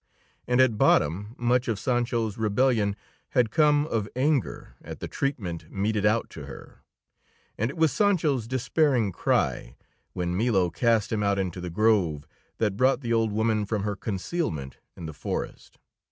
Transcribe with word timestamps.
And 0.47 0.59
at 0.59 0.79
bottom, 0.79 1.35
much 1.37 1.67
of 1.67 1.77
Sancho's 1.77 2.35
rebellion 2.35 2.95
had 3.37 3.51
come 3.51 3.85
of 3.85 4.09
anger 4.15 4.73
at 4.83 4.99
the 4.99 5.07
treatment 5.07 5.71
meted 5.71 6.07
out 6.07 6.27
to 6.31 6.47
her. 6.47 6.81
And 7.55 7.69
it 7.69 7.77
was 7.77 7.91
Sancho's 7.91 8.47
despairing 8.47 9.11
cry, 9.11 9.75
when 10.13 10.35
Milo 10.35 10.71
cast 10.71 11.11
him 11.11 11.21
out 11.21 11.37
into 11.37 11.61
the 11.61 11.69
Grove, 11.69 12.25
that 12.57 12.75
brought 12.77 13.01
the 13.01 13.13
old 13.13 13.31
woman 13.31 13.63
from 13.63 13.83
her 13.83 13.95
concealment 13.95 14.79
in 14.97 15.05
the 15.05 15.13
forest. 15.13 15.77